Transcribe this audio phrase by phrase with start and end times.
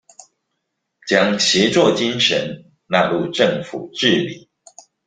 [1.07, 4.49] 將協作精神納入政府治理